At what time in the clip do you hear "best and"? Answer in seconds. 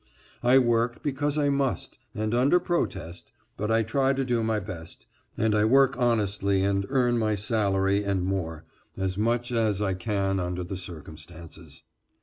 4.59-5.53